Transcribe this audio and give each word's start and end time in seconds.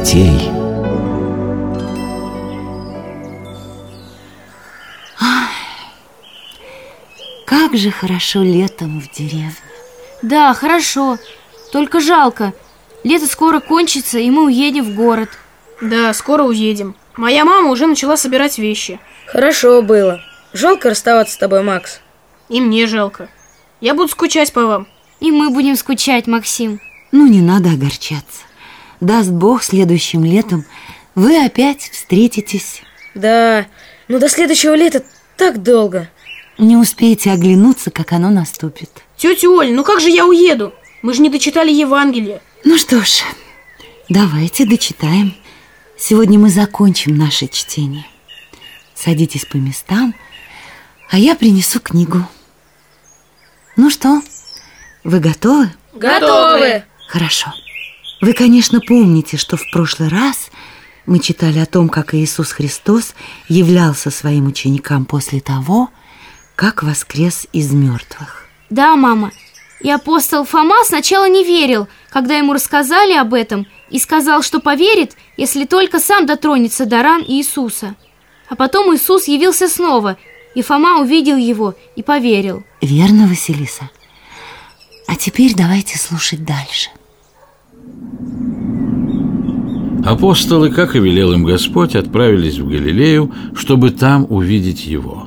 детей. 0.00 0.50
Как 7.46 7.76
же 7.76 7.90
хорошо 7.90 8.42
летом 8.42 9.00
в 9.00 9.10
деревне. 9.12 9.54
Да, 10.22 10.54
хорошо. 10.54 11.18
Только 11.72 12.00
жалко. 12.00 12.52
Лето 13.04 13.26
скоро 13.26 13.60
кончится, 13.60 14.18
и 14.18 14.30
мы 14.30 14.46
уедем 14.46 14.84
в 14.84 14.94
город. 14.94 15.30
Да, 15.80 16.12
скоро 16.14 16.44
уедем. 16.44 16.94
Моя 17.16 17.44
мама 17.44 17.70
уже 17.70 17.86
начала 17.86 18.16
собирать 18.16 18.58
вещи. 18.58 19.00
Хорошо 19.26 19.82
было. 19.82 20.20
Жалко 20.52 20.90
расставаться 20.90 21.34
с 21.34 21.38
тобой, 21.38 21.62
Макс. 21.62 22.00
И 22.48 22.60
мне 22.60 22.86
жалко. 22.86 23.28
Я 23.80 23.94
буду 23.94 24.08
скучать 24.08 24.52
по 24.52 24.66
вам. 24.66 24.86
И 25.20 25.30
мы 25.30 25.50
будем 25.50 25.76
скучать, 25.76 26.26
Максим. 26.26 26.80
Ну, 27.12 27.26
не 27.26 27.40
надо 27.40 27.70
огорчаться. 27.70 28.42
Даст 29.00 29.30
Бог, 29.30 29.62
следующим 29.62 30.24
летом 30.24 30.64
вы 31.14 31.42
опять 31.44 31.90
встретитесь. 31.90 32.82
Да, 33.14 33.66
но 34.08 34.18
до 34.18 34.28
следующего 34.28 34.74
лета 34.74 35.02
так 35.36 35.62
долго. 35.62 36.10
Не 36.58 36.76
успеете 36.76 37.30
оглянуться, 37.32 37.90
как 37.90 38.12
оно 38.12 38.28
наступит. 38.30 38.90
Тетя 39.16 39.48
Оль, 39.48 39.72
ну 39.72 39.84
как 39.84 40.00
же 40.00 40.10
я 40.10 40.26
уеду? 40.26 40.74
Мы 41.02 41.14
же 41.14 41.22
не 41.22 41.30
дочитали 41.30 41.72
Евангелие. 41.72 42.42
Ну 42.64 42.76
что 42.76 43.00
ж, 43.00 43.22
давайте 44.10 44.66
дочитаем. 44.66 45.34
Сегодня 45.98 46.38
мы 46.38 46.50
закончим 46.50 47.16
наше 47.16 47.48
чтение. 47.48 48.06
Садитесь 48.94 49.46
по 49.46 49.56
местам, 49.56 50.14
а 51.10 51.18
я 51.18 51.34
принесу 51.34 51.80
книгу. 51.80 52.26
Ну 53.76 53.88
что, 53.88 54.20
вы 55.04 55.20
готовы? 55.20 55.70
Готовы! 55.94 56.84
Хорошо. 57.08 57.52
Вы, 58.20 58.34
конечно, 58.34 58.80
помните, 58.80 59.36
что 59.36 59.56
в 59.56 59.62
прошлый 59.72 60.08
раз 60.08 60.50
мы 61.06 61.18
читали 61.18 61.58
о 61.58 61.66
том, 61.66 61.88
как 61.88 62.14
Иисус 62.14 62.52
Христос 62.52 63.14
являлся 63.48 64.10
своим 64.10 64.46
ученикам 64.46 65.06
после 65.06 65.40
того, 65.40 65.88
как 66.54 66.82
воскрес 66.82 67.46
из 67.52 67.72
мертвых. 67.72 68.46
Да, 68.68 68.94
мама. 68.96 69.32
И 69.80 69.90
апостол 69.90 70.44
Фома 70.44 70.84
сначала 70.84 71.26
не 71.26 71.42
верил, 71.44 71.88
когда 72.10 72.36
ему 72.36 72.52
рассказали 72.52 73.14
об 73.14 73.32
этом, 73.32 73.66
и 73.88 73.98
сказал, 73.98 74.42
что 74.42 74.60
поверит, 74.60 75.16
если 75.38 75.64
только 75.64 75.98
сам 75.98 76.26
дотронется 76.26 76.84
до 76.84 77.02
ран 77.02 77.24
Иисуса. 77.26 77.96
А 78.50 78.56
потом 78.56 78.94
Иисус 78.94 79.26
явился 79.26 79.68
снова, 79.68 80.18
и 80.54 80.60
Фома 80.60 81.00
увидел 81.00 81.38
его 81.38 81.74
и 81.96 82.02
поверил. 82.02 82.62
Верно, 82.82 83.26
Василиса? 83.26 83.88
А 85.06 85.16
теперь 85.16 85.54
давайте 85.54 85.96
слушать 85.96 86.44
дальше. 86.44 86.90
Апостолы, 90.04 90.70
как 90.70 90.96
и 90.96 90.98
велел 90.98 91.32
им 91.32 91.44
Господь, 91.44 91.94
отправились 91.94 92.58
в 92.58 92.68
Галилею, 92.68 93.32
чтобы 93.54 93.90
там 93.90 94.26
увидеть 94.28 94.86
Его. 94.86 95.26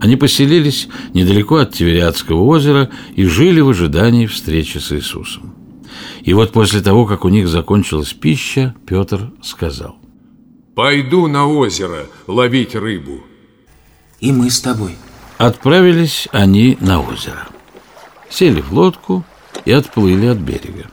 Они 0.00 0.16
поселились 0.16 0.88
недалеко 1.14 1.56
от 1.56 1.72
Тивериадского 1.72 2.42
озера 2.42 2.90
и 3.14 3.24
жили 3.24 3.60
в 3.60 3.68
ожидании 3.68 4.26
встречи 4.26 4.78
с 4.78 4.92
Иисусом. 4.92 5.54
И 6.22 6.34
вот 6.34 6.52
после 6.52 6.80
того, 6.80 7.06
как 7.06 7.24
у 7.24 7.28
них 7.28 7.48
закончилась 7.48 8.12
пища, 8.12 8.74
Петр 8.86 9.32
сказал. 9.42 9.96
«Пойду 10.74 11.26
на 11.26 11.46
озеро 11.46 12.06
ловить 12.26 12.74
рыбу». 12.74 13.20
И 14.20 14.32
мы 14.32 14.50
с 14.50 14.60
тобой. 14.60 14.96
Отправились 15.38 16.28
они 16.32 16.76
на 16.80 17.00
озеро. 17.00 17.48
Сели 18.28 18.60
в 18.60 18.72
лодку 18.72 19.24
и 19.64 19.72
отплыли 19.72 20.26
от 20.26 20.38
берега. 20.38 20.90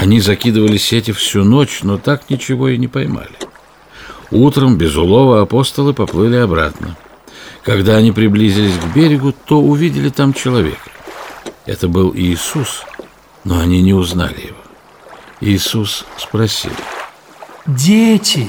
Они 0.00 0.18
закидывали 0.18 0.78
сети 0.78 1.12
всю 1.12 1.44
ночь, 1.44 1.80
но 1.82 1.98
так 1.98 2.30
ничего 2.30 2.70
и 2.70 2.78
не 2.78 2.88
поймали. 2.88 3.36
Утром 4.30 4.78
без 4.78 4.96
улова 4.96 5.42
апостолы 5.42 5.92
поплыли 5.92 6.36
обратно. 6.36 6.96
Когда 7.62 7.96
они 7.96 8.10
приблизились 8.10 8.78
к 8.78 8.96
берегу, 8.96 9.32
то 9.32 9.60
увидели 9.60 10.08
там 10.08 10.32
человека. 10.32 10.90
Это 11.66 11.86
был 11.86 12.14
Иисус, 12.16 12.84
но 13.44 13.58
они 13.58 13.82
не 13.82 13.92
узнали 13.92 14.40
его. 14.40 14.56
Иисус 15.42 16.06
спросил. 16.16 16.72
Дети, 17.66 18.48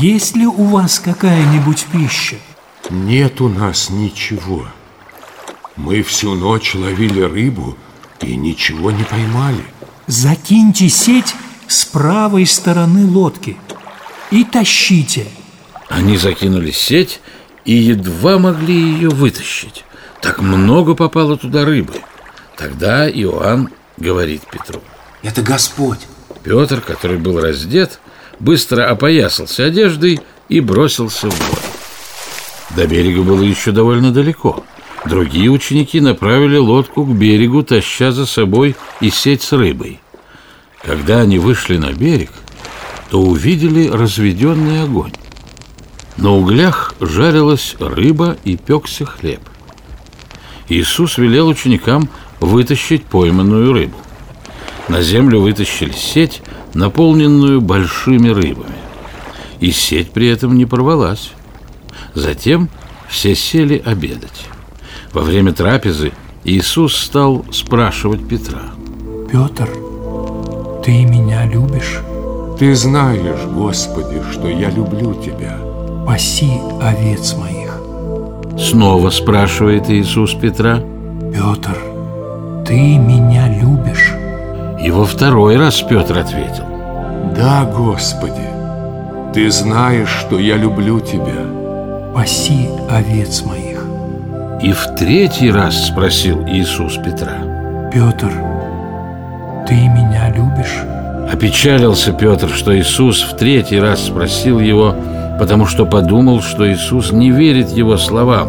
есть 0.00 0.34
ли 0.34 0.44
у 0.44 0.64
вас 0.64 0.98
какая-нибудь 0.98 1.86
пища? 1.92 2.34
Нет 2.90 3.40
у 3.40 3.48
нас 3.48 3.90
ничего. 3.90 4.66
Мы 5.76 6.02
всю 6.02 6.34
ночь 6.34 6.74
ловили 6.74 7.20
рыбу 7.20 7.76
и 8.20 8.34
ничего 8.34 8.90
не 8.90 9.04
поймали. 9.04 9.64
Закиньте 10.06 10.88
сеть 10.88 11.34
с 11.66 11.84
правой 11.86 12.46
стороны 12.46 13.06
лодки 13.06 13.56
и 14.30 14.44
тащите. 14.44 15.26
Они 15.88 16.16
закинули 16.16 16.70
сеть 16.70 17.20
и 17.64 17.72
едва 17.74 18.38
могли 18.38 18.74
ее 18.74 19.08
вытащить. 19.08 19.84
Так 20.20 20.40
много 20.40 20.94
попало 20.94 21.36
туда 21.36 21.64
рыбы. 21.64 21.94
Тогда 22.56 23.08
Иоанн 23.08 23.70
говорит 23.96 24.42
Петру. 24.50 24.82
Это 25.22 25.42
Господь. 25.42 26.00
Петр, 26.42 26.80
который 26.80 27.16
был 27.16 27.40
раздет, 27.40 27.98
быстро 28.38 28.88
опоясался 28.90 29.64
одеждой 29.64 30.20
и 30.48 30.60
бросился 30.60 31.30
в 31.30 31.48
воду. 31.48 31.62
До 32.76 32.86
берега 32.86 33.22
было 33.22 33.42
еще 33.42 33.72
довольно 33.72 34.12
далеко. 34.12 34.64
Другие 35.06 35.50
ученики 35.50 36.00
направили 36.00 36.56
лодку 36.56 37.04
к 37.04 37.14
берегу, 37.14 37.62
таща 37.62 38.10
за 38.10 38.24
собой 38.26 38.74
и 39.00 39.10
сеть 39.10 39.42
с 39.42 39.52
рыбой. 39.52 40.00
Когда 40.82 41.20
они 41.20 41.38
вышли 41.38 41.76
на 41.76 41.92
берег, 41.92 42.30
то 43.10 43.20
увидели 43.20 43.88
разведенный 43.88 44.82
огонь. 44.82 45.12
На 46.16 46.32
углях 46.32 46.94
жарилась 47.00 47.76
рыба 47.78 48.36
и 48.44 48.56
пекся 48.56 49.04
хлеб. 49.04 49.40
Иисус 50.68 51.18
велел 51.18 51.48
ученикам 51.48 52.08
вытащить 52.40 53.04
пойманную 53.04 53.72
рыбу. 53.72 53.96
На 54.88 55.02
землю 55.02 55.40
вытащили 55.40 55.92
сеть, 55.92 56.42
наполненную 56.72 57.60
большими 57.60 58.28
рыбами. 58.28 58.76
И 59.60 59.70
сеть 59.70 60.10
при 60.10 60.28
этом 60.28 60.56
не 60.56 60.66
порвалась. 60.66 61.32
Затем 62.14 62.68
все 63.08 63.34
сели 63.34 63.82
обедать. 63.84 64.48
Во 65.14 65.20
время 65.20 65.52
трапезы 65.52 66.10
Иисус 66.42 66.96
стал 66.96 67.44
спрашивать 67.52 68.26
Петра. 68.28 68.62
Петр, 69.30 69.68
ты 70.84 71.04
меня 71.04 71.46
любишь? 71.46 72.00
Ты 72.58 72.74
знаешь, 72.74 73.44
Господи, 73.52 74.20
что 74.32 74.48
я 74.48 74.70
люблю 74.70 75.14
Тебя. 75.14 75.56
Паси 76.04 76.50
овец 76.82 77.36
моих. 77.36 77.80
Снова 78.58 79.10
спрашивает 79.10 79.88
Иисус 79.88 80.34
Петра. 80.34 80.80
Петр, 81.32 81.76
ты 82.66 82.98
меня 82.98 83.48
любишь? 83.48 84.12
И 84.82 84.90
во 84.90 85.04
второй 85.04 85.56
раз 85.56 85.80
Петр 85.80 86.18
ответил. 86.18 86.64
Да, 87.36 87.64
Господи, 87.64 88.48
Ты 89.32 89.48
знаешь, 89.52 90.08
что 90.08 90.40
я 90.40 90.56
люблю 90.56 90.98
Тебя. 90.98 92.12
Паси 92.12 92.68
овец 92.90 93.42
моих. 93.42 93.63
И 94.62 94.72
в 94.72 94.94
третий 94.96 95.50
раз 95.50 95.88
спросил 95.88 96.46
Иисус 96.46 96.96
Петра. 96.96 97.38
Петр, 97.92 98.32
ты 99.66 99.74
меня 99.74 100.30
любишь? 100.30 100.82
Опечалился 101.30 102.12
Петр, 102.12 102.48
что 102.48 102.76
Иисус 102.78 103.22
в 103.22 103.36
третий 103.36 103.78
раз 103.78 104.06
спросил 104.06 104.60
его, 104.60 104.94
потому 105.38 105.66
что 105.66 105.86
подумал, 105.86 106.40
что 106.42 106.70
Иисус 106.70 107.12
не 107.12 107.30
верит 107.30 107.70
его 107.70 107.96
словам. 107.96 108.48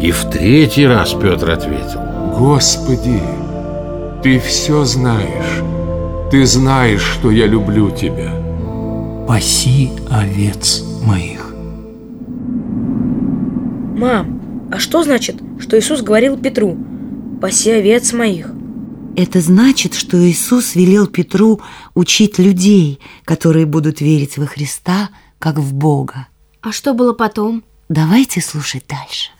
И 0.00 0.10
в 0.10 0.24
третий 0.30 0.86
раз 0.86 1.12
Петр 1.12 1.50
ответил. 1.50 2.00
Господи, 2.38 3.20
Ты 4.22 4.38
все 4.38 4.84
знаешь. 4.84 5.62
Ты 6.30 6.46
знаешь, 6.46 7.02
что 7.02 7.30
я 7.30 7.46
люблю 7.46 7.90
Тебя. 7.90 8.30
Паси 9.26 9.90
овец 10.10 10.82
моих. 11.04 11.54
Мам, 13.96 14.39
а 14.70 14.78
что 14.78 15.02
значит, 15.02 15.36
что 15.58 15.78
Иисус 15.78 16.02
говорил 16.02 16.36
Петру? 16.36 16.76
Паси 17.40 17.70
овец 17.70 18.12
моих. 18.12 18.50
Это 19.16 19.40
значит, 19.40 19.94
что 19.94 20.16
Иисус 20.16 20.74
велел 20.74 21.06
Петру 21.06 21.60
учить 21.94 22.38
людей, 22.38 23.00
которые 23.24 23.66
будут 23.66 24.00
верить 24.00 24.38
во 24.38 24.46
Христа, 24.46 25.10
как 25.38 25.58
в 25.58 25.74
Бога. 25.74 26.28
А 26.62 26.70
что 26.70 26.94
было 26.94 27.12
потом? 27.12 27.64
Давайте 27.88 28.40
слушать 28.40 28.84
дальше. 28.88 29.30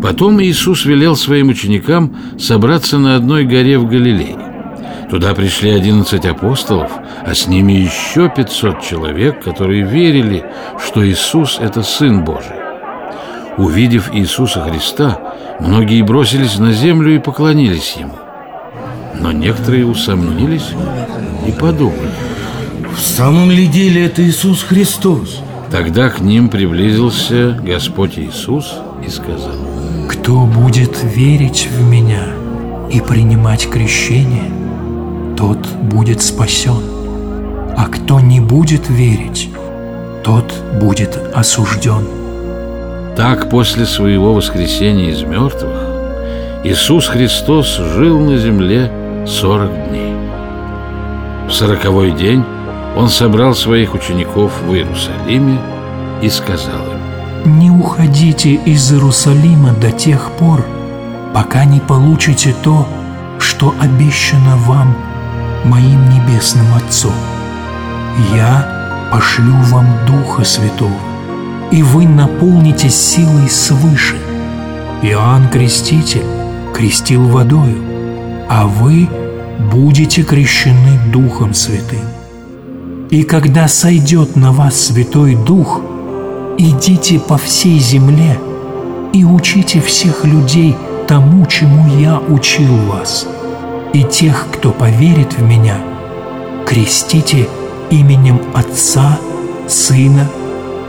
Потом 0.00 0.40
Иисус 0.42 0.84
велел 0.84 1.16
своим 1.16 1.48
ученикам 1.48 2.16
собраться 2.38 2.98
на 2.98 3.16
одной 3.16 3.44
горе 3.44 3.78
в 3.78 3.88
Галилее. 3.88 5.06
Туда 5.10 5.34
пришли 5.34 5.70
одиннадцать 5.70 6.26
апостолов, 6.26 6.92
а 7.24 7.34
с 7.34 7.46
ними 7.46 7.72
еще 7.72 8.30
пятьсот 8.34 8.82
человек, 8.82 9.42
которые 9.42 9.84
верили, 9.84 10.44
что 10.78 11.06
Иисус– 11.06 11.58
это 11.60 11.82
Сын 11.82 12.24
Божий. 12.24 12.63
Увидев 13.56 14.10
Иисуса 14.12 14.60
Христа, 14.62 15.18
многие 15.60 16.02
бросились 16.02 16.58
на 16.58 16.72
землю 16.72 17.14
и 17.14 17.18
поклонились 17.18 17.94
Ему. 17.98 18.14
Но 19.20 19.32
некоторые 19.32 19.86
усомнились 19.86 20.70
и 21.46 21.52
подумали– 21.52 22.10
В 22.94 23.00
самом 23.00 23.50
ли 23.50 23.66
деле 23.66 24.06
это 24.06 24.22
Иисус 24.22 24.62
Христос? 24.62 25.40
Тогда 25.70 26.10
к 26.10 26.20
ним 26.20 26.48
приблизился 26.48 27.58
Господь 27.60 28.18
Иисус 28.18 28.72
и 29.04 29.10
сказал 29.10 29.56
Кто 30.08 30.46
будет 30.46 31.02
верить 31.02 31.68
в 31.70 31.82
Меня 31.88 32.28
и 32.92 33.00
принимать 33.00 33.68
крещение, 33.68 34.50
тот 35.36 35.58
будет 35.82 36.22
спасен. 36.22 36.80
А 37.76 37.86
кто 37.86 38.20
не 38.20 38.38
будет 38.40 38.88
верить, 38.88 39.50
тот 40.22 40.54
будет 40.80 41.18
осужден. 41.34 42.23
Так 43.16 43.48
после 43.48 43.86
своего 43.86 44.34
воскресения 44.34 45.10
из 45.10 45.22
мертвых 45.22 46.64
Иисус 46.64 47.06
Христос 47.06 47.76
жил 47.76 48.18
на 48.18 48.36
земле 48.38 48.90
сорок 49.24 49.70
дней. 49.88 50.14
В 51.46 51.52
сороковой 51.52 52.10
день 52.10 52.44
Он 52.96 53.08
собрал 53.08 53.54
своих 53.54 53.94
учеников 53.94 54.52
в 54.62 54.74
Иерусалиме 54.74 55.60
и 56.22 56.28
сказал 56.28 56.80
им 57.44 57.58
Не 57.58 57.70
уходите 57.70 58.54
из 58.54 58.92
Иерусалима 58.92 59.74
до 59.74 59.92
тех 59.92 60.32
пор, 60.32 60.64
пока 61.32 61.64
не 61.66 61.78
получите 61.78 62.52
то, 62.64 62.84
что 63.38 63.72
обещано 63.80 64.56
вам 64.56 64.96
моим 65.64 66.08
небесным 66.08 66.66
Отцом. 66.74 67.14
Я 68.34 69.08
пошлю 69.12 69.54
вам 69.70 69.86
Духа 70.06 70.42
Святого, 70.44 70.90
и 71.74 71.82
вы 71.82 72.06
наполнитесь 72.06 72.94
силой 72.94 73.50
свыше. 73.50 74.16
Иоанн 75.02 75.48
Креститель 75.48 76.22
крестил 76.72 77.26
водою, 77.26 77.82
а 78.48 78.68
вы 78.68 79.08
будете 79.72 80.22
крещены 80.22 81.00
Духом 81.12 81.52
Святым. 81.52 81.98
И 83.10 83.24
когда 83.24 83.66
сойдет 83.66 84.36
на 84.36 84.52
вас 84.52 84.80
Святой 84.80 85.34
Дух, 85.34 85.80
идите 86.58 87.18
по 87.18 87.36
всей 87.38 87.80
земле 87.80 88.38
и 89.12 89.24
учите 89.24 89.80
всех 89.80 90.24
людей 90.24 90.76
тому, 91.08 91.44
чему 91.46 91.98
я 91.98 92.20
учил 92.20 92.72
вас. 92.86 93.26
И 93.92 94.04
тех, 94.04 94.46
кто 94.52 94.70
поверит 94.70 95.36
в 95.36 95.42
меня, 95.42 95.78
крестите 96.66 97.48
именем 97.90 98.40
Отца, 98.54 99.18
Сына 99.66 100.28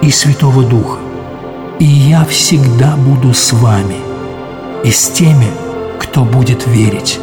и 0.02 0.12
Святого 0.12 0.64
Духа. 0.64 1.00
И 1.80 1.86
я 1.86 2.26
всегда 2.26 2.96
буду 2.96 3.34
с 3.34 3.52
вами 3.54 3.98
и 4.84 4.92
с 4.92 5.10
теми, 5.10 5.48
кто 6.00 6.24
будет 6.24 6.68
верить 6.68 7.20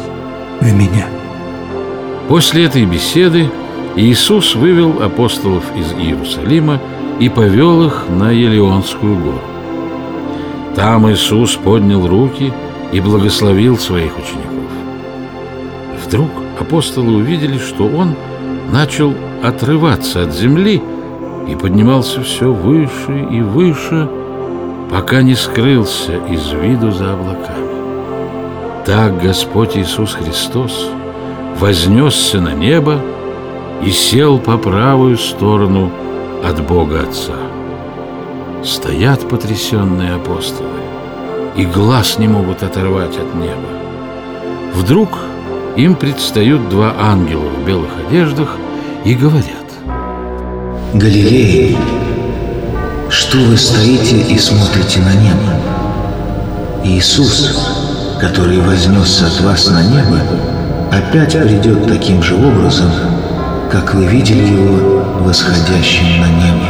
в 0.59 0.73
меня. 0.73 1.07
После 2.27 2.65
этой 2.65 2.85
беседы 2.85 3.49
Иисус 3.95 4.55
вывел 4.55 5.01
апостолов 5.01 5.63
из 5.75 5.91
Иерусалима 5.93 6.79
и 7.19 7.29
повел 7.29 7.85
их 7.85 8.05
на 8.09 8.31
Елеонскую 8.31 9.17
гору. 9.17 9.41
Там 10.75 11.11
Иисус 11.11 11.55
поднял 11.55 12.07
руки 12.07 12.51
и 12.91 12.99
благословил 12.99 13.77
своих 13.77 14.17
учеников. 14.17 14.53
Вдруг 16.05 16.29
апостолы 16.59 17.13
увидели, 17.17 17.57
что 17.57 17.85
Он 17.85 18.15
начал 18.71 19.13
отрываться 19.43 20.23
от 20.23 20.33
земли 20.33 20.81
и 21.47 21.55
поднимался 21.55 22.21
все 22.21 22.51
выше 22.51 23.27
и 23.29 23.41
выше, 23.41 24.09
пока 24.89 25.21
не 25.21 25.35
скрылся 25.35 26.17
из 26.29 26.51
виду 26.51 26.91
за 26.91 27.13
облаками. 27.13 27.73
Так 28.85 29.21
Господь 29.21 29.77
Иисус 29.77 30.13
Христос 30.13 30.89
вознесся 31.59 32.41
на 32.41 32.53
небо 32.53 32.99
и 33.83 33.89
сел 33.89 34.39
по 34.39 34.57
правую 34.57 35.17
сторону 35.17 35.91
от 36.43 36.65
Бога 36.65 37.01
Отца. 37.01 37.33
Стоят 38.63 39.27
потрясенные 39.27 40.15
апостолы 40.15 40.69
и 41.55 41.65
глаз 41.65 42.17
не 42.17 42.27
могут 42.27 42.63
оторвать 42.63 43.17
от 43.17 43.35
неба. 43.35 43.69
Вдруг 44.73 45.09
им 45.75 45.95
предстают 45.95 46.69
два 46.69 46.93
ангела 46.99 47.45
в 47.45 47.65
белых 47.65 47.89
одеждах 48.07 48.57
и 49.05 49.13
говорят 49.13 49.62
Галилеи, 50.93 51.75
что 53.09 53.39
вы 53.39 53.57
стоите 53.57 54.21
и 54.31 54.37
смотрите 54.37 54.99
на 54.99 55.15
небо? 55.15 55.57
Иисус, 56.83 57.59
который 58.21 58.59
вознесся 58.59 59.25
от 59.25 59.41
вас 59.41 59.71
на 59.71 59.81
небо, 59.81 60.19
опять 60.91 61.33
придет 61.33 61.87
таким 61.87 62.21
же 62.21 62.35
образом, 62.35 62.91
как 63.71 63.95
вы 63.95 64.05
видели 64.05 64.45
его 64.45 65.03
восходящим 65.21 66.21
на 66.21 66.27
небо. 66.27 66.67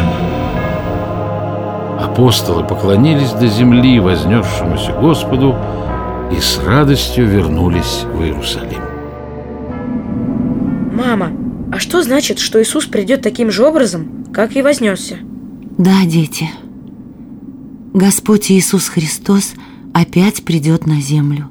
Апостолы 1.99 2.63
поклонились 2.63 3.33
до 3.33 3.47
земли 3.47 3.99
вознесшемуся 3.99 4.93
Господу 4.93 5.57
и 6.31 6.39
с 6.39 6.61
радостью 6.65 7.27
вернулись 7.27 8.05
в 8.13 8.23
Иерусалим. 8.23 8.83
Мама, 10.93 11.42
а 11.73 11.79
что 11.79 12.03
значит, 12.03 12.37
что 12.37 12.61
Иисус 12.61 12.85
придет 12.85 13.23
таким 13.23 13.49
же 13.49 13.65
образом, 13.65 14.25
как 14.31 14.55
и 14.55 14.61
вознесся? 14.61 15.17
Да, 15.79 16.05
дети. 16.05 16.51
Господь 17.95 18.51
Иисус 18.51 18.89
Христос 18.89 19.53
опять 19.91 20.45
придет 20.45 20.85
на 20.85 21.01
землю. 21.01 21.49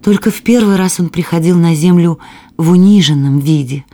Только 0.00 0.30
в 0.30 0.42
первый 0.42 0.76
раз 0.76 1.00
Он 1.00 1.08
приходил 1.08 1.58
на 1.58 1.74
землю 1.74 2.20
в 2.56 2.70
униженном 2.70 3.40
виде, 3.40 3.84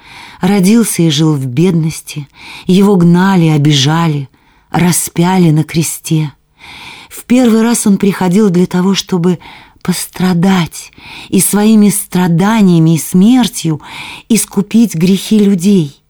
родился 0.42 1.02
и 1.02 1.08
жил 1.08 1.32
в 1.32 1.46
бедности, 1.46 2.28
его 2.66 2.96
гнали, 2.96 3.46
обижали, 3.46 4.28
распяли 4.70 5.48
на 5.48 5.64
кресте. 5.64 6.34
В 7.08 7.24
первый 7.24 7.62
раз 7.62 7.86
Он 7.86 7.96
приходил 7.96 8.50
для 8.50 8.66
того, 8.66 8.94
чтобы 8.94 9.38
пострадать 9.84 10.92
и 11.28 11.40
своими 11.40 11.90
страданиями 11.90 12.94
и 12.94 12.98
смертью 12.98 13.82
искупить 14.30 14.94
грехи 14.94 15.38
людей. 15.38 16.02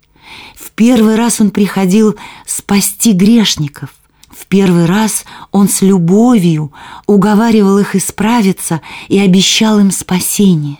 В 0.54 0.70
первый 0.70 1.16
раз 1.16 1.40
Он 1.40 1.50
приходил 1.50 2.14
спасти 2.46 3.12
грешников. 3.12 3.90
В 4.30 4.46
первый 4.46 4.86
раз 4.86 5.24
Он 5.50 5.68
с 5.68 5.82
любовью 5.82 6.72
уговаривал 7.06 7.78
их 7.78 7.96
исправиться 7.96 8.80
и 9.08 9.18
обещал 9.18 9.80
им 9.80 9.90
спасение. 9.90 10.78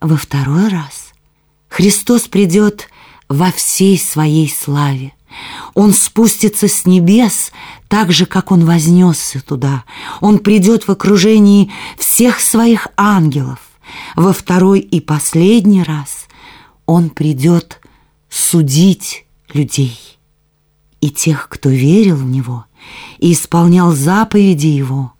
Во 0.00 0.16
второй 0.16 0.68
раз 0.68 1.12
Христос 1.68 2.22
придет 2.22 2.88
во 3.28 3.50
всей 3.50 3.98
своей 3.98 4.48
славе. 4.48 5.14
Он 5.74 5.92
спустится 5.92 6.68
с 6.68 6.86
небес 6.86 7.52
так 7.88 8.12
же, 8.12 8.26
как 8.26 8.50
Он 8.50 8.64
вознесся 8.64 9.40
туда. 9.40 9.84
Он 10.20 10.38
придет 10.38 10.88
в 10.88 10.90
окружении 10.90 11.70
всех 11.96 12.40
своих 12.40 12.88
ангелов. 12.96 13.60
Во 14.16 14.32
второй 14.32 14.80
и 14.80 15.00
последний 15.00 15.82
раз 15.82 16.26
Он 16.86 17.10
придет 17.10 17.80
судить 18.28 19.26
людей. 19.52 19.98
И 21.00 21.10
тех, 21.10 21.48
кто 21.48 21.68
верил 21.68 22.16
в 22.16 22.24
Него 22.24 22.64
и 23.18 23.32
исполнял 23.32 23.92
заповеди 23.92 24.66
Его, 24.66 25.12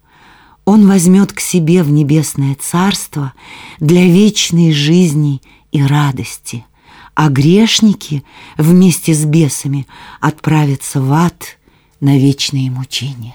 Он 0.65 0.87
возьмет 0.89 1.33
к 1.33 1.41
себе 1.41 1.83
в 1.83 1.91
небесное 1.91 2.57
царство 2.61 3.33
для 3.79 4.05
вечной 4.05 4.73
жизни 4.73 5.41
и 5.71 5.83
радости– 5.83 6.65
а 7.19 7.31
грешники 7.31 8.23
вместе 8.57 9.13
с 9.13 9.25
бесами 9.25 9.89
отправятся 10.21 11.01
в 11.01 11.13
ад 11.13 11.59
на 11.99 12.17
вечные 12.17 12.71
мучения. 12.71 13.35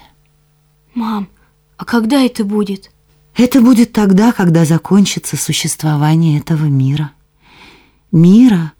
Мам, 0.94 1.28
а 1.76 1.84
когда 1.84 2.22
это 2.22 2.44
будет? 2.44 2.90
Это 3.36 3.60
будет 3.60 3.92
тогда, 3.92 4.32
когда 4.32 4.64
закончится 4.64 5.36
существование 5.36 6.38
этого 6.38 6.64
мира. 6.64 7.10
Мира, 8.10 8.72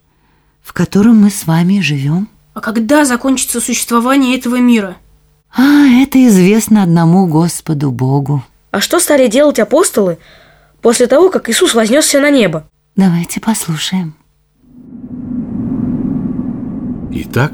в 0.63 0.73
котором 0.73 1.21
мы 1.21 1.29
с 1.29 1.47
вами 1.47 1.81
живем. 1.81 2.31
А 2.55 2.63
когда 2.63 3.05
закончится 3.05 3.61
существование 3.61 4.39
этого 4.39 4.57
мира? 4.57 4.97
А, 5.55 5.87
это 5.87 6.27
известно 6.29 6.83
одному 6.83 7.27
Господу 7.27 7.91
Богу. 7.91 8.43
А 8.71 8.81
что 8.81 8.99
стали 9.01 9.27
делать 9.27 9.59
апостолы 9.59 10.17
после 10.81 11.09
того, 11.09 11.29
как 11.29 11.51
Иисус 11.51 11.75
вознесся 11.75 12.21
на 12.21 12.31
небо? 12.31 12.67
Давайте 12.97 13.39
послушаем. 13.39 14.15
Итак, 17.17 17.53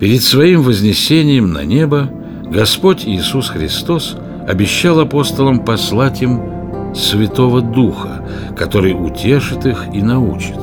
перед 0.00 0.24
своим 0.24 0.62
вознесением 0.62 1.52
на 1.52 1.62
небо 1.62 2.10
Господь 2.50 3.06
Иисус 3.06 3.48
Христос 3.48 4.16
обещал 4.48 4.98
апостолам 4.98 5.64
послать 5.64 6.20
им 6.20 6.42
Святого 6.92 7.60
Духа, 7.60 8.26
который 8.56 8.92
утешит 8.92 9.66
их 9.66 9.84
и 9.94 10.02
научит. 10.02 10.58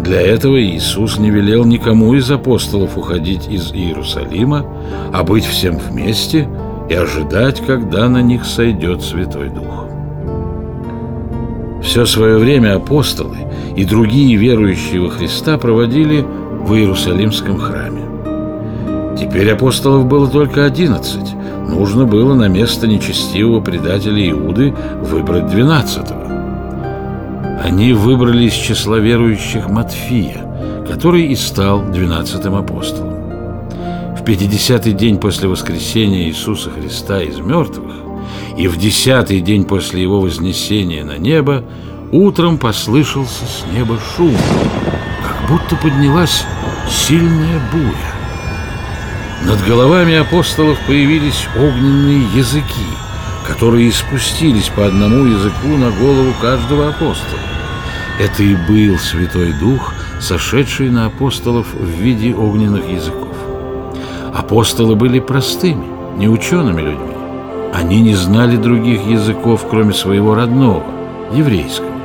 Для 0.00 0.20
этого 0.20 0.62
Иисус 0.62 1.18
не 1.18 1.30
велел 1.30 1.64
никому 1.64 2.12
из 2.12 2.30
апостолов 2.30 2.98
уходить 2.98 3.48
из 3.48 3.72
Иерусалима, 3.72 4.66
а 5.14 5.24
быть 5.24 5.46
всем 5.46 5.78
вместе 5.78 6.46
и 6.90 6.94
ожидать, 6.94 7.62
когда 7.66 8.06
на 8.10 8.20
них 8.20 8.44
сойдет 8.44 9.00
Святой 9.00 9.48
Дух. 9.48 9.86
Все 11.82 12.04
свое 12.04 12.36
время 12.36 12.76
апостолы 12.76 13.38
и 13.76 13.86
другие 13.86 14.36
верующие 14.36 15.00
во 15.00 15.08
Христа 15.08 15.56
проводили 15.56 16.22
в 16.66 16.74
Иерусалимском 16.74 17.58
храме. 17.58 18.02
Теперь 19.16 19.52
апостолов 19.52 20.06
было 20.06 20.28
только 20.28 20.64
одиннадцать. 20.64 21.32
Нужно 21.68 22.06
было 22.06 22.34
на 22.34 22.48
место 22.48 22.88
нечестивого 22.88 23.60
предателя 23.60 24.30
Иуды 24.30 24.74
выбрать 25.00 25.46
двенадцатого. 25.48 26.26
Они 27.62 27.92
выбрали 27.92 28.46
из 28.46 28.52
числа 28.52 28.98
верующих 28.98 29.68
Матфия, 29.68 30.84
который 30.88 31.26
и 31.26 31.36
стал 31.36 31.84
двенадцатым 31.84 32.56
апостолом. 32.56 33.14
В 34.16 34.24
пятидесятый 34.24 34.92
день 34.92 35.18
после 35.18 35.48
воскресения 35.48 36.24
Иисуса 36.24 36.70
Христа 36.70 37.22
из 37.22 37.38
мертвых 37.38 37.94
и 38.56 38.66
в 38.66 38.76
десятый 38.76 39.40
день 39.40 39.64
после 39.64 40.02
его 40.02 40.20
вознесения 40.20 41.04
на 41.04 41.16
небо 41.16 41.62
утром 42.10 42.58
послышался 42.58 43.44
с 43.44 43.64
неба 43.72 43.98
шум, 44.16 44.34
будто 45.48 45.76
поднялась 45.76 46.44
сильная 46.88 47.60
буря. 47.72 48.16
Над 49.44 49.64
головами 49.64 50.16
апостолов 50.16 50.78
появились 50.86 51.46
огненные 51.56 52.22
языки, 52.34 52.86
которые 53.46 53.92
спустились 53.92 54.68
по 54.68 54.86
одному 54.86 55.24
языку 55.26 55.68
на 55.68 55.90
голову 55.90 56.32
каждого 56.40 56.88
апостола. 56.88 57.40
Это 58.18 58.42
и 58.42 58.54
был 58.54 58.98
Святой 58.98 59.52
Дух, 59.52 59.92
сошедший 60.20 60.90
на 60.90 61.06
апостолов 61.06 61.66
в 61.74 61.86
виде 61.86 62.34
огненных 62.34 62.88
языков. 62.88 63.36
Апостолы 64.34 64.96
были 64.96 65.20
простыми, 65.20 65.86
неучеными 66.16 66.80
людьми. 66.80 67.14
Они 67.74 68.00
не 68.00 68.14
знали 68.14 68.56
других 68.56 69.02
языков, 69.06 69.66
кроме 69.68 69.92
своего 69.92 70.34
родного, 70.34 70.82
еврейского. 71.32 71.95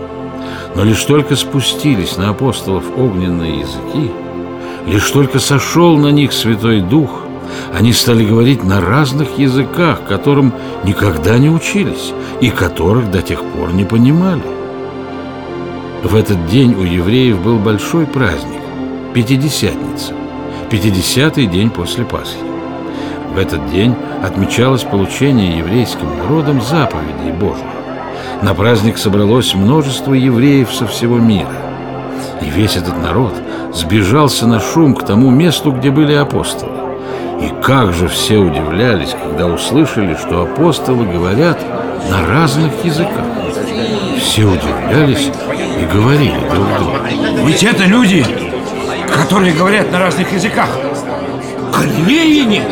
Но 0.75 0.84
лишь 0.84 1.04
только 1.04 1.36
спустились 1.36 2.18
на 2.18 2.30
апостолов 2.30 2.86
огненные 2.98 3.60
языки, 3.60 4.12
лишь 4.88 5.10
только 5.12 5.40
сошел 5.40 5.98
на 5.98 6.12
них 6.12 6.32
Святой 6.34 6.82
Дух, 6.82 7.24
они 7.74 7.92
стали 7.92 8.25
говорить 8.25 8.63
на 8.63 8.80
разных 8.80 9.38
языках, 9.38 10.01
которым 10.08 10.54
никогда 10.84 11.38
не 11.38 11.50
учились 11.50 12.13
и 12.40 12.50
которых 12.50 13.12
до 13.12 13.22
тех 13.22 13.44
пор 13.44 13.74
не 13.74 13.84
понимали. 13.84 14.44
В 16.04 16.16
этот 16.16 16.48
день 16.48 16.74
у 16.74 16.84
евреев 16.84 17.40
был 17.42 17.58
большой 17.58 18.06
праздник– 18.06 18.62
Пятидесятница, 19.13 20.13
пятидесятый 20.70 21.46
день 21.46 21.70
после 21.70 22.06
Пасхи. 22.06 22.38
В 23.34 23.38
этот 23.38 23.70
день 23.70 23.94
отмечалось 24.24 24.84
получение 24.84 25.58
еврейским 25.58 26.18
народом 26.18 26.62
заповедей 26.62 27.34
Божьих. 27.34 27.81
На 28.41 28.55
праздник 28.55 28.98
собралось 28.98 29.53
множество 29.53 30.13
евреев 30.13 30.74
со 30.74 30.88
всего 30.88 31.19
мира. 31.19 31.53
И 32.41 32.45
весь 32.45 32.75
этот 32.75 33.00
народ 33.00 33.36
сбежался 33.71 34.48
на 34.48 34.60
шум 34.60 34.95
к 34.95 35.05
тому 35.05 35.29
месту, 35.29 35.71
где 35.71 35.91
были 35.91 36.13
апостолы. 36.13 36.71
И 37.39 37.51
как 37.62 37.93
же 37.93 38.07
все 38.07 38.38
удивлялись, 38.38 39.15
когда 39.24 39.45
услышали, 39.45 40.15
что 40.15 40.41
апостолы 40.41 41.05
говорят 41.05 41.60
на 42.10 42.25
разных 42.25 42.71
языках. 42.83 43.25
Все 44.17 44.45
удивлялись 44.45 45.29
и 45.79 45.86
говорили 45.86 46.39
друг 46.51 46.67
другу. 46.79 47.45
Ведь 47.45 47.63
это 47.63 47.83
люди, 47.83 48.25
которые 49.13 49.53
говорят 49.53 49.91
на 49.91 50.00
разных 50.00 50.33
языках. 50.33 50.69
Галилеяне! 51.77 52.63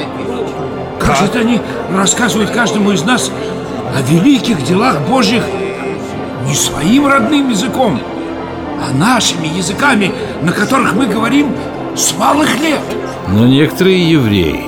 Как 0.99 1.15
же 1.15 1.25
это 1.25 1.39
они 1.39 1.61
рассказывают 1.95 2.49
каждому 2.49 2.91
из 2.91 3.03
нас 3.03 3.31
о 3.95 4.01
великих 4.01 4.63
делах 4.63 4.99
Божьих 5.01 5.43
не 6.49 6.55
своим 6.55 7.05
родным 7.05 7.49
языком, 7.49 8.01
а 8.81 8.91
нашими 8.97 9.45
языками, 9.45 10.11
на 10.41 10.51
которых 10.51 10.93
мы 10.95 11.05
говорим 11.05 11.55
с 11.95 12.17
малых 12.17 12.59
лет. 12.59 12.81
Но 13.27 13.45
некоторые 13.45 14.11
евреи, 14.11 14.65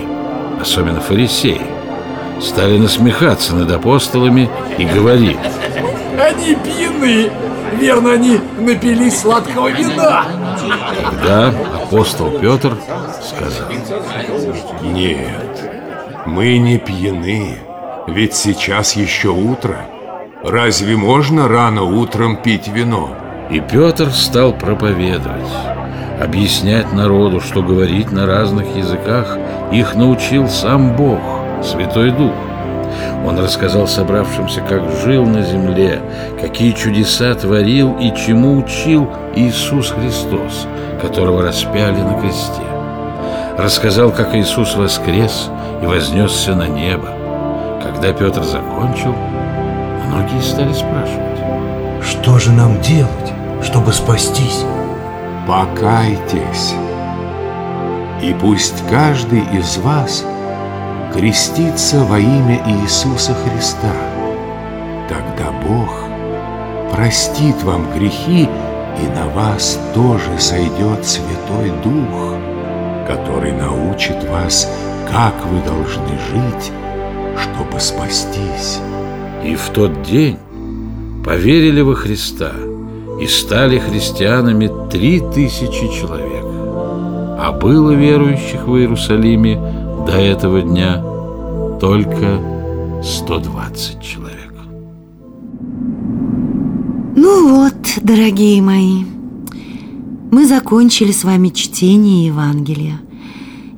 особенно 0.61 1.01
фарисеи, 1.01 1.61
стали 2.39 2.77
насмехаться 2.77 3.55
над 3.55 3.71
апостолами 3.71 4.47
и 4.77 4.85
говорили. 4.85 5.39
Они 6.19 6.55
пьяны, 6.55 7.31
верно, 7.79 8.11
они 8.11 8.39
напились 8.59 9.19
сладкого 9.19 9.69
вина. 9.69 10.25
Тогда 11.03 11.51
апостол 11.83 12.29
Петр 12.39 12.77
сказал. 13.27 13.69
Нет, 14.83 15.71
мы 16.27 16.59
не 16.59 16.77
пьяны, 16.77 17.57
ведь 18.05 18.35
сейчас 18.35 18.95
еще 18.95 19.29
утро 19.29 19.87
Разве 20.43 20.97
можно 20.97 21.47
рано 21.47 21.83
утром 21.83 22.35
пить 22.35 22.67
вино? 22.67 23.15
И 23.51 23.59
Петр 23.59 24.09
стал 24.11 24.53
проповедовать 24.53 25.51
Объяснять 26.19 26.91
народу, 26.93 27.41
что 27.41 27.61
говорить 27.61 28.11
на 28.11 28.25
разных 28.25 28.75
языках 28.75 29.37
Их 29.71 29.93
научил 29.93 30.47
сам 30.47 30.95
Бог, 30.95 31.19
Святой 31.63 32.09
Дух. 32.09 32.33
Он 33.23 33.37
рассказал 33.37 33.87
собравшимся, 33.87 34.61
как 34.61 34.81
жил 35.03 35.27
на 35.27 35.43
земле 35.43 36.01
Какие 36.41 36.71
чудеса 36.71 37.35
творил 37.35 37.95
и 37.99 38.11
чему 38.15 38.57
учил 38.57 39.11
Иисус 39.35 39.91
Христос 39.91 40.65
Которого 41.03 41.43
распяли 41.43 42.01
на 42.01 42.19
кресте. 42.19 42.63
Рассказал, 43.59 44.11
как 44.11 44.33
Иисус 44.33 44.75
воскрес 44.75 45.51
и 45.83 45.85
вознесся 45.85 46.55
на 46.55 46.67
небо. 46.67 47.09
Когда 47.83 48.13
Петр 48.13 48.43
закончил, 48.43 49.15
многие 50.11 50.41
стали 50.41 50.73
спрашивать 50.73 51.39
Что 52.03 52.37
же 52.39 52.51
нам 52.51 52.79
делать, 52.81 53.33
чтобы 53.63 53.93
спастись? 53.93 54.65
Покайтесь, 55.47 56.75
и 58.21 58.35
пусть 58.39 58.87
каждый 58.89 59.41
из 59.53 59.77
вас 59.77 60.23
крестится 61.13 62.03
во 62.03 62.19
имя 62.19 62.61
Иисуса 62.67 63.33
Христа. 63.33 63.91
Тогда 65.09 65.51
Бог 65.67 65.89
простит 66.93 67.61
вам 67.63 67.91
грехи, 67.91 68.47
и 69.01 69.07
на 69.15 69.27
вас 69.29 69.79
тоже 69.95 70.37
сойдет 70.37 71.05
Святой 71.05 71.71
Дух, 71.83 72.35
который 73.07 73.53
научит 73.53 74.23
вас, 74.25 74.71
как 75.11 75.33
вы 75.47 75.59
должны 75.61 76.17
жить, 76.31 76.71
чтобы 77.35 77.79
спастись. 77.79 78.79
И 79.45 79.55
в 79.55 79.69
тот 79.73 80.03
день 80.03 80.37
поверили 81.25 81.81
во 81.81 81.95
Христа 81.95 82.51
и 83.19 83.27
стали 83.27 83.79
христианами 83.79 84.69
три 84.89 85.21
тысячи 85.33 85.87
человек. 85.99 86.45
А 87.39 87.51
было 87.51 87.91
верующих 87.91 88.67
в 88.67 88.75
Иерусалиме 88.77 89.55
до 90.05 90.13
этого 90.13 90.61
дня 90.61 91.03
только 91.79 92.39
120 93.03 94.01
человек. 94.01 94.53
Ну 97.15 97.55
вот, 97.55 97.73
дорогие 98.01 98.61
мои, 98.61 99.03
мы 100.31 100.47
закончили 100.47 101.11
с 101.11 101.23
вами 101.23 101.49
чтение 101.49 102.27
Евангелия, 102.27 103.01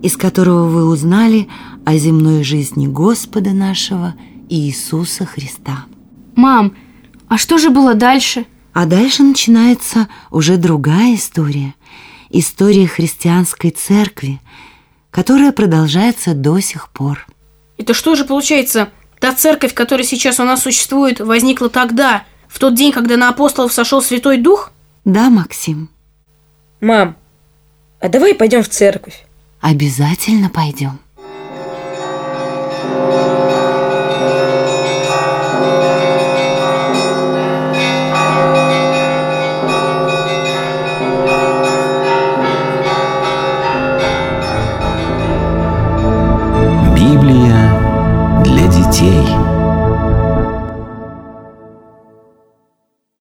из 0.02 0.18
которого 0.18 0.68
вы 0.68 0.86
узнали 0.86 1.48
о 1.86 1.98
земной 1.98 2.44
жизни 2.44 2.88
Господа 2.88 3.52
нашего 3.52 4.14
Иисуса 4.54 5.26
Христа. 5.26 5.86
Мам, 6.36 6.76
а 7.28 7.40
что 7.40 7.58
же 7.58 7.72
было 7.72 7.96
дальше? 7.96 8.46
А 8.72 8.86
дальше 8.86 9.24
начинается 9.24 10.08
уже 10.30 10.58
другая 10.58 11.16
история. 11.16 11.74
История 12.30 12.86
христианской 12.86 13.72
церкви, 13.72 14.40
которая 15.10 15.52
продолжается 15.52 16.36
до 16.36 16.60
сих 16.60 16.90
пор. 16.90 17.26
Это 17.80 17.96
что 17.96 18.14
же 18.14 18.26
получается, 18.26 18.90
та 19.20 19.34
церковь, 19.34 19.74
которая 19.74 20.06
сейчас 20.06 20.40
у 20.40 20.44
нас 20.44 20.62
существует, 20.62 21.20
возникла 21.20 21.70
тогда, 21.70 22.24
в 22.48 22.60
тот 22.60 22.76
день, 22.76 22.92
когда 22.92 23.18
на 23.18 23.30
апостолов 23.30 23.74
сошел 23.74 24.04
Святой 24.04 24.38
Дух? 24.38 24.72
Да, 25.04 25.32
Максим, 25.32 25.90
Мам, 26.80 27.16
а 28.00 28.08
давай 28.10 28.36
пойдем 28.36 28.62
в 28.62 28.70
церковь. 28.70 29.26
обязательно 29.62 30.50
пойдем. 30.50 31.00
Thank 32.96 33.33